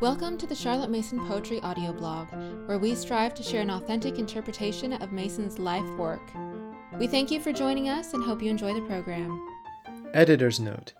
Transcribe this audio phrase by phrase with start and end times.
[0.00, 2.28] Welcome to the Charlotte Mason Poetry audio blog,
[2.68, 6.22] where we strive to share an authentic interpretation of Mason's life work.
[7.00, 9.44] We thank you for joining us and hope you enjoy the program.
[10.14, 10.92] Editor's note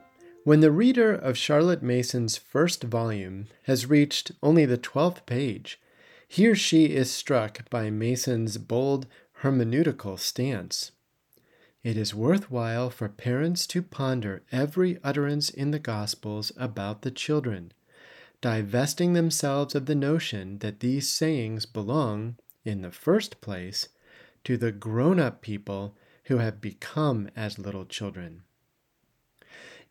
[0.42, 5.80] When the reader of Charlotte Mason's first volume has reached only the 12th page,
[6.26, 9.06] he or she is struck by Mason's bold
[9.42, 10.90] hermeneutical stance.
[11.84, 17.72] It is worthwhile for parents to ponder every utterance in the Gospels about the children,
[18.40, 23.88] divesting themselves of the notion that these sayings belong, in the first place,
[24.44, 28.42] to the grown up people who have become as little children.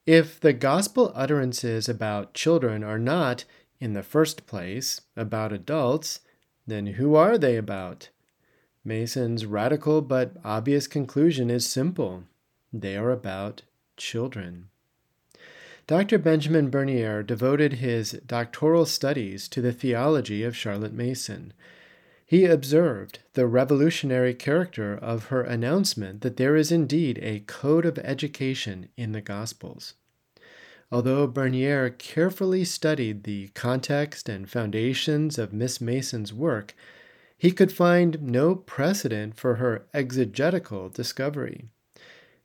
[0.06, 3.44] If the gospel utterances about children are not,
[3.80, 6.22] in the first place, about adults,
[6.66, 8.10] then who are they about?
[8.84, 12.24] Mason's radical but obvious conclusion is simple
[12.72, 13.64] they are about
[13.98, 14.70] children.
[15.88, 16.18] Dr.
[16.18, 21.54] Benjamin Bernier devoted his doctoral studies to the theology of Charlotte Mason.
[22.26, 27.98] He observed the revolutionary character of her announcement that there is indeed a code of
[28.00, 29.94] education in the Gospels.
[30.92, 36.76] Although Bernier carefully studied the context and foundations of Miss Mason's work,
[37.38, 41.70] he could find no precedent for her exegetical discovery.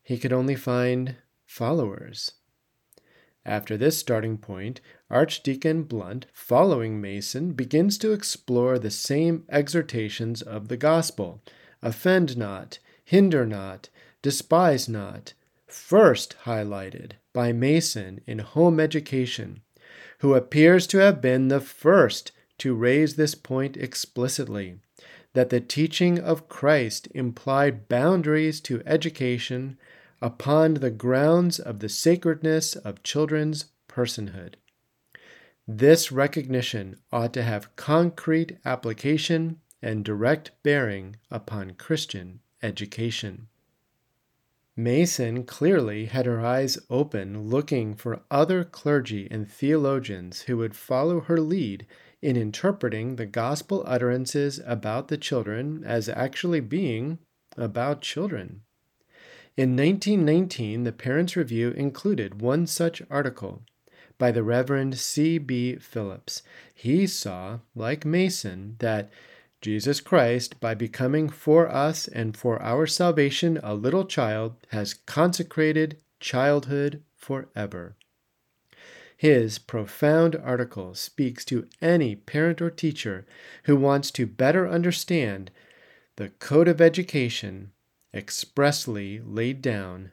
[0.01, 2.35] He could only find followers.
[3.45, 10.69] After this starting point, Archdeacon Blunt, following Mason, begins to explore the same exhortations of
[10.69, 11.43] the gospel.
[11.83, 13.89] Offend not, hinder not,
[14.23, 15.35] despise not,
[15.67, 19.63] first highlighted by Mason in home education,
[20.19, 24.79] who appears to have been the first to raise this point explicitly
[25.33, 29.79] that the teaching of Christ implied boundaries to education
[30.23, 34.55] upon the grounds of the sacredness of children's personhood.
[35.67, 43.49] This recognition ought to have concrete application and direct bearing upon Christian education.
[44.77, 51.21] Mason clearly had her eyes open, looking for other clergy and theologians who would follow
[51.21, 51.87] her lead
[52.23, 57.19] in interpreting the gospel utterances about the children as actually being
[57.57, 58.63] about children.
[59.55, 63.63] In 1919, the Parents' Review included one such article
[64.17, 65.37] by the Reverend C.
[65.37, 65.77] B.
[65.77, 66.43] Phillips.
[66.75, 69.11] He saw, like Mason, that
[69.61, 75.99] Jesus Christ, by becoming for us and for our salvation a little child, has consecrated
[76.19, 77.95] childhood forever.
[79.19, 83.27] His profound article speaks to any parent or teacher
[83.65, 85.51] who wants to better understand
[86.17, 87.73] the code of education
[88.15, 90.13] expressly laid down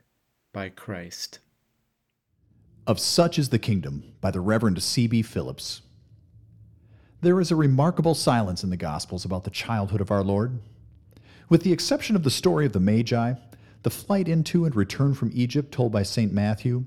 [0.54, 1.40] by Christ.
[2.88, 5.22] Of Such is the Kingdom by the Reverend C.B.
[5.22, 5.82] Phillips.
[7.22, 10.60] There is a remarkable silence in the Gospels about the childhood of our Lord.
[11.50, 13.34] With the exception of the story of the Magi,
[13.84, 16.32] the flight into and return from Egypt told by St.
[16.32, 16.86] Matthew,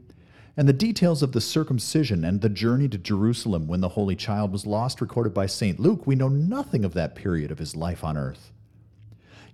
[0.56, 4.50] and the details of the circumcision and the journey to Jerusalem when the Holy Child
[4.50, 5.78] was lost, recorded by St.
[5.78, 8.52] Luke, we know nothing of that period of his life on earth.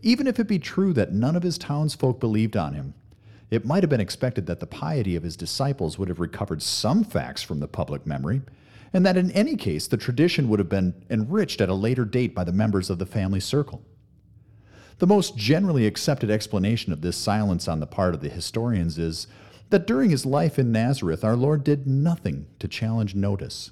[0.03, 2.95] Even if it be true that none of his townsfolk believed on him,
[3.51, 7.03] it might have been expected that the piety of his disciples would have recovered some
[7.03, 8.43] facts from the public memory,
[8.93, 12.35] and that in any case the tradition would have been enriched at a later date
[12.35, 13.83] by the members of the family circle.
[14.99, 19.27] The most generally accepted explanation of this silence on the part of the historians is
[19.71, 23.71] that during his life in Nazareth, our Lord did nothing to challenge notice.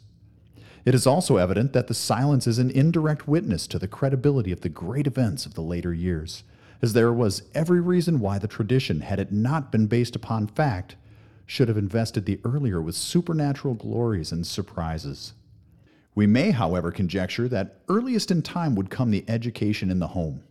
[0.87, 4.61] It is also evident that the silence is an indirect witness to the credibility of
[4.61, 6.45] the great events of the later years,
[6.81, 10.95] as there was every reason why the tradition, had it not been based upon fact,
[11.45, 15.33] should have invested the earlier with supernatural glories and surprises.
[16.15, 20.45] We may, however, conjecture that earliest in time would come the education in the home.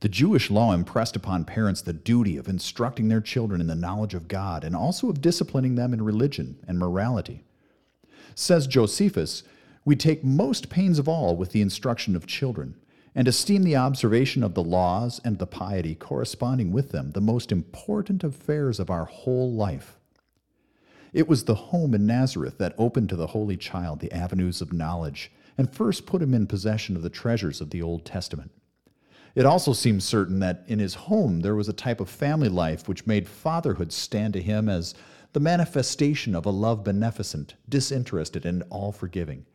[0.00, 4.14] The Jewish law impressed upon parents the duty of instructing their children in the knowledge
[4.14, 7.44] of God and also of disciplining them in religion and morality.
[8.34, 9.42] Says Josephus,
[9.84, 12.76] We take most pains of all with the instruction of children,
[13.14, 17.52] and esteem the observation of the laws and the piety corresponding with them the most
[17.52, 19.98] important affairs of our whole life.
[21.12, 24.72] It was the home in Nazareth that opened to the Holy Child the avenues of
[24.72, 28.50] knowledge and first put him in possession of the treasures of the Old Testament.
[29.34, 32.88] It also seems certain that in his home there was a type of family life
[32.88, 34.94] which made fatherhood stand to him as
[35.32, 39.46] the manifestation of a love beneficent, disinterested, and all forgiving.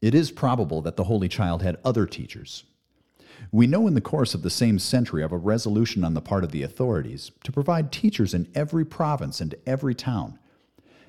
[0.00, 2.64] It is probable that the Holy Child had other teachers.
[3.50, 6.44] We know in the course of the same century of a resolution on the part
[6.44, 10.38] of the authorities to provide teachers in every province and every town.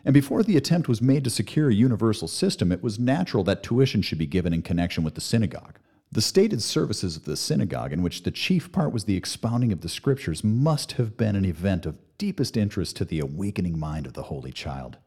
[0.06, 3.64] And before the attempt was made to secure a universal system, it was natural that
[3.64, 5.80] tuition should be given in connection with the synagogue.
[6.14, 9.82] The stated services of the synagogue, in which the chief part was the expounding of
[9.82, 14.14] the scriptures, must have been an event of deepest interest to the awakening mind of
[14.14, 14.98] the Holy Child.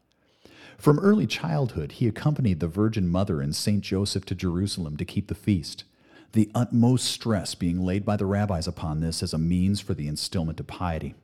[0.77, 5.29] From early childhood, he accompanied the Virgin Mother and Saint Joseph to Jerusalem to keep
[5.29, 5.85] the feast,
[6.33, 10.09] the utmost stress being laid by the rabbis upon this as a means for the
[10.09, 11.15] instillment of piety.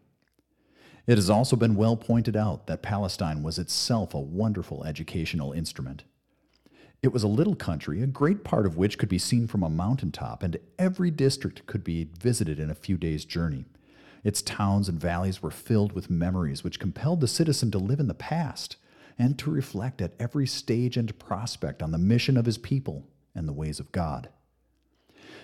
[1.07, 6.05] It has also been well pointed out that Palestine was itself a wonderful educational instrument.
[7.03, 9.69] It was a little country, a great part of which could be seen from a
[9.69, 13.65] mountaintop, and every district could be visited in a few days' journey.
[14.23, 18.07] Its towns and valleys were filled with memories which compelled the citizen to live in
[18.07, 18.77] the past
[19.19, 23.49] and to reflect at every stage and prospect on the mission of his people and
[23.49, 24.29] the ways of God.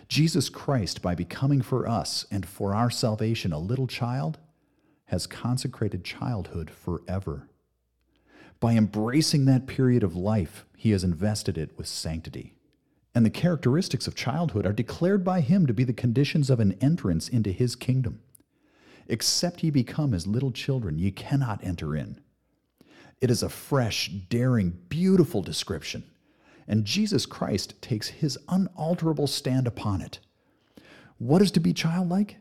[0.07, 4.39] Jesus Christ, by becoming for us and for our salvation a little child,
[5.07, 7.49] has consecrated childhood forever.
[8.59, 12.55] By embracing that period of life, he has invested it with sanctity.
[13.15, 16.73] And the characteristics of childhood are declared by him to be the conditions of an
[16.81, 18.21] entrance into his kingdom.
[19.07, 22.19] Except ye become as little children, ye cannot enter in.
[23.21, 26.03] It is a fresh, daring, beautiful description,
[26.67, 30.19] and Jesus Christ takes his unalterable stand upon it.
[31.17, 32.37] What is to be childlike?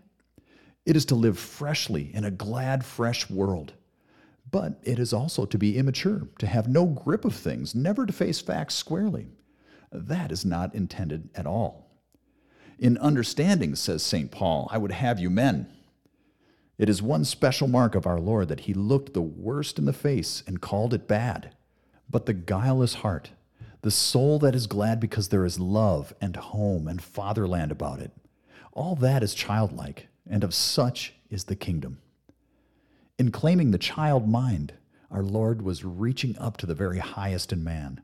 [0.84, 3.72] It is to live freshly in a glad, fresh world.
[4.50, 8.12] But it is also to be immature, to have no grip of things, never to
[8.12, 9.28] face facts squarely.
[9.90, 11.90] That is not intended at all.
[12.78, 14.30] In understanding, says St.
[14.30, 15.68] Paul, I would have you men.
[16.78, 19.92] It is one special mark of our Lord that he looked the worst in the
[19.92, 21.56] face and called it bad.
[22.08, 23.30] But the guileless heart,
[23.82, 28.12] the soul that is glad because there is love and home and fatherland about it,
[28.72, 31.98] all that is childlike and of such is the kingdom.
[33.18, 34.74] In claiming the child mind,
[35.10, 38.00] our Lord was reaching up to the very highest in man.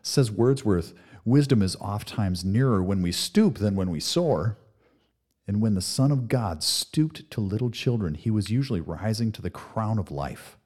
[0.00, 4.56] Says Wordsworth, wisdom is oft times nearer when we stoop than when we soar.
[5.48, 9.42] And when the Son of God stooped to little children, he was usually rising to
[9.42, 10.56] the crown of life.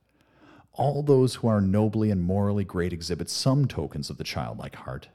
[0.74, 5.08] All those who are nobly and morally great exhibit some tokens of the childlike heart.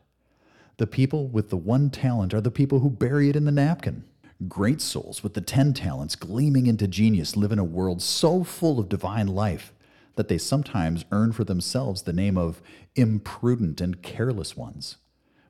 [0.77, 4.03] The people with the one talent are the people who bury it in the napkin.
[4.47, 8.79] Great souls with the ten talents gleaming into genius live in a world so full
[8.79, 9.73] of divine life
[10.15, 12.61] that they sometimes earn for themselves the name of
[12.95, 14.97] imprudent and careless ones.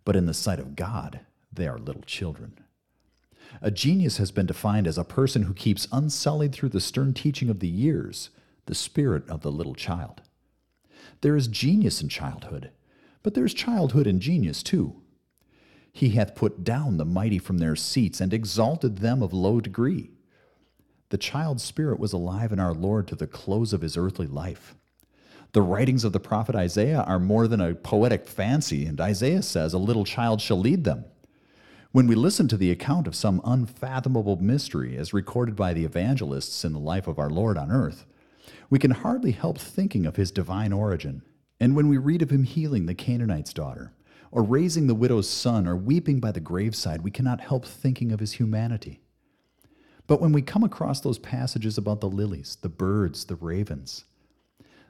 [0.05, 1.21] But in the sight of God,
[1.51, 2.59] they are little children.
[3.61, 7.49] A genius has been defined as a person who keeps unsullied through the stern teaching
[7.49, 8.29] of the years
[8.65, 10.21] the spirit of the little child.
[11.21, 12.71] There is genius in childhood,
[13.21, 15.02] but there is childhood in genius too.
[15.93, 20.09] He hath put down the mighty from their seats and exalted them of low degree.
[21.09, 24.75] The child's spirit was alive in our Lord to the close of his earthly life.
[25.51, 29.73] The writings of the prophet Isaiah are more than a poetic fancy, and Isaiah says,
[29.73, 31.05] A little child shall lead them.
[31.91, 36.65] When we listen to the account of some unfathomable mystery as recorded by the evangelists
[36.65, 38.07] in the life of our Lord on earth,
[38.71, 41.21] we can hardly help thinking of his divine origin.
[41.59, 43.93] And when we read of him healing the Canaanite's daughter,
[44.33, 48.19] or raising the widow's son, or weeping by the graveside, we cannot help thinking of
[48.19, 48.99] his humanity.
[50.07, 54.05] But when we come across those passages about the lilies, the birds, the ravens,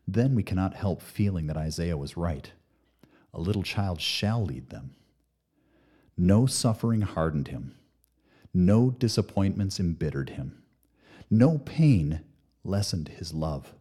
[0.08, 2.54] then we cannot help feeling that Isaiah was right.
[3.34, 4.92] A little child shall lead them.
[6.16, 7.76] No suffering hardened him.
[8.54, 10.64] No disappointments embittered him.
[11.30, 12.22] No pain
[12.64, 13.74] lessened his love.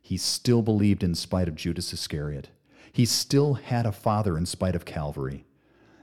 [0.00, 2.50] He still believed in spite of Judas Iscariot.
[2.98, 5.44] He still had a father in spite of Calvary.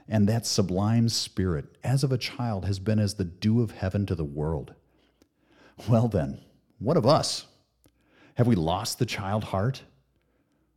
[0.08, 4.06] And that sublime spirit, as of a child, has been as the dew of heaven
[4.06, 4.72] to the world.
[5.86, 6.40] Well, then,
[6.78, 7.44] what of us?
[8.36, 9.82] Have we lost the child heart?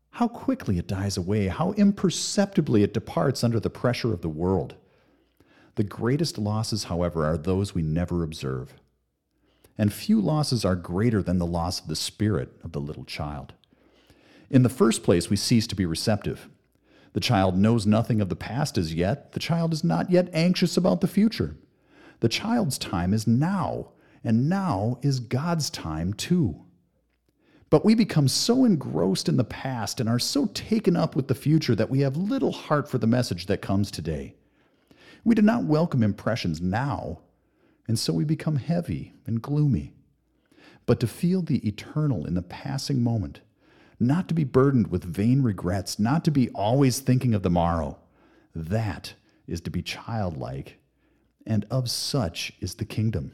[0.09, 4.75] How quickly it dies away, how imperceptibly it departs under the pressure of the world.
[5.75, 8.73] The greatest losses, however, are those we never observe.
[9.77, 13.53] And few losses are greater than the loss of the spirit of the little child.
[14.49, 16.49] In the first place, we cease to be receptive.
[17.13, 19.31] The child knows nothing of the past as yet.
[19.33, 21.55] The child is not yet anxious about the future.
[22.19, 23.91] The child's time is now,
[24.23, 26.63] and now is God's time too.
[27.69, 31.35] But we become so engrossed in the past and are so taken up with the
[31.35, 34.35] future that we have little heart for the message that comes today.
[35.23, 37.19] We do not welcome impressions now,
[37.87, 39.93] and so we become heavy and gloomy.
[40.85, 43.41] But to feel the eternal in the passing moment,
[43.99, 47.97] not to be burdened with vain regrets, not to be always thinking of the morrow.
[48.55, 49.13] That
[49.47, 50.77] is to be childlike,
[51.45, 53.33] and of such is the kingdom.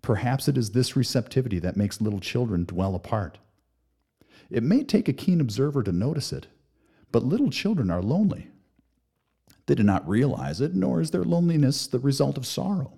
[0.00, 3.38] Perhaps it is this receptivity that makes little children dwell apart.
[4.50, 6.46] It may take a keen observer to notice it,
[7.10, 8.48] but little children are lonely.
[9.66, 12.92] They do not realize it, nor is their loneliness the result of sorrow.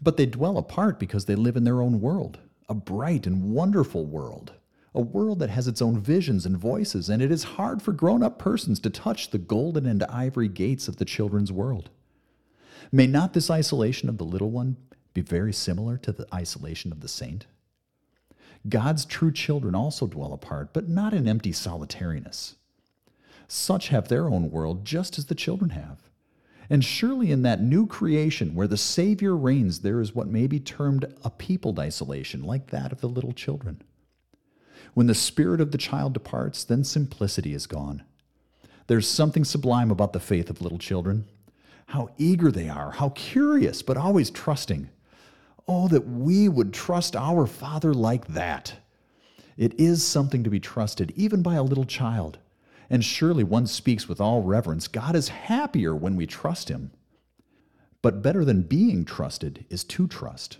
[0.00, 4.04] But they dwell apart because they live in their own world, a bright and wonderful
[4.04, 4.52] world,
[4.94, 8.22] a world that has its own visions and voices, and it is hard for grown
[8.22, 11.88] up persons to touch the golden and ivory gates of the children's world.
[12.90, 14.76] May not this isolation of the little one
[15.14, 17.46] be very similar to the isolation of the saint?
[18.68, 22.56] God's true children also dwell apart, but not in empty solitariness.
[23.48, 25.98] Such have their own world just as the children have.
[26.70, 30.60] And surely in that new creation where the Savior reigns, there is what may be
[30.60, 33.82] termed a peopled isolation, like that of the little children.
[34.94, 38.02] When the spirit of the child departs, then simplicity is gone.
[38.88, 41.24] There's something sublime about the faith of little children.
[41.86, 44.90] How eager they are, how curious, but always trusting.
[45.66, 48.74] Oh, that we would trust our Father like that.
[49.56, 52.38] It is something to be trusted, even by a little child.
[52.90, 56.90] And surely one speaks with all reverence God is happier when we trust Him.
[58.02, 60.58] But better than being trusted is to trust,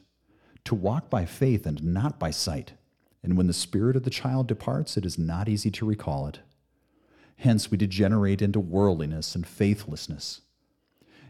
[0.64, 2.74] to walk by faith and not by sight.
[3.22, 6.40] And when the spirit of the child departs, it is not easy to recall it.
[7.36, 10.42] Hence, we degenerate into worldliness and faithlessness.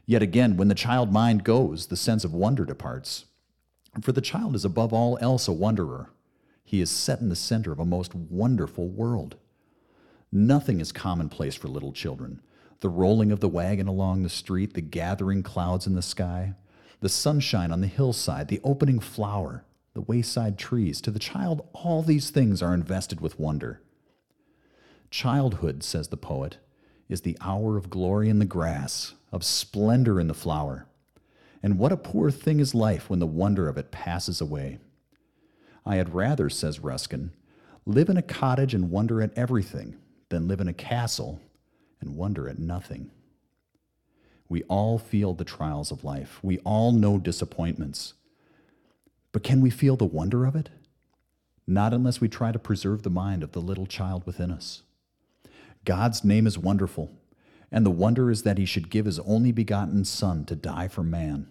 [0.06, 3.26] Yet again, when the child mind goes, the sense of wonder departs.
[4.00, 6.10] For the child is above all else a wanderer.
[6.64, 9.36] He is set in the center of a most wonderful world.
[10.32, 12.40] Nothing is commonplace for little children.
[12.80, 16.54] The rolling of the wagon along the street, the gathering clouds in the sky,
[17.00, 21.00] the sunshine on the hillside, the opening flower, the wayside trees.
[21.02, 23.80] To the child, all these things are invested with wonder.
[25.10, 26.58] Childhood, says the poet,
[27.08, 30.86] is the hour of glory in the grass, of splendor in the flower.
[31.62, 34.78] And what a poor thing is life when the wonder of it passes away.
[35.84, 37.32] I had rather, says Ruskin,
[37.84, 39.96] live in a cottage and wonder at everything
[40.28, 41.40] than live in a castle
[42.00, 43.10] and wonder at nothing.
[44.48, 46.38] We all feel the trials of life.
[46.42, 48.14] We all know disappointments.
[49.32, 50.68] But can we feel the wonder of it?
[51.66, 54.82] Not unless we try to preserve the mind of the little child within us.
[55.84, 57.10] God's name is wonderful,
[57.70, 61.02] and the wonder is that he should give his only begotten Son to die for
[61.02, 61.48] man.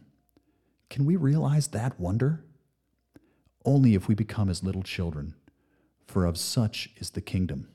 [0.90, 2.44] Can we realize that wonder?
[3.66, 5.36] Only if we become as little children,
[6.06, 7.70] for of such is the kingdom.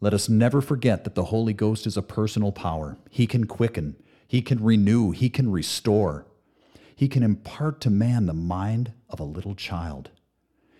[0.00, 2.98] Let us never forget that the Holy Ghost is a personal power.
[3.10, 3.96] He can quicken,
[4.28, 6.26] He can renew, He can restore.
[6.94, 10.10] He can impart to man the mind of a little child.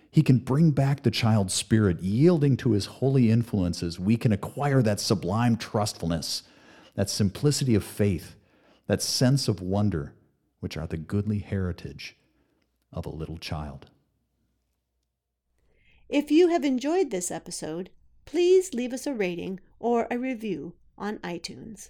[0.09, 3.99] He can bring back the child's spirit, yielding to his holy influences.
[3.99, 6.43] We can acquire that sublime trustfulness,
[6.95, 8.35] that simplicity of faith,
[8.87, 10.13] that sense of wonder,
[10.61, 12.15] which are the goodly heritage
[12.93, 13.87] of a little child.
[16.07, 17.89] If you have enjoyed this episode,
[18.23, 21.89] please leave us a rating or a review on iTunes.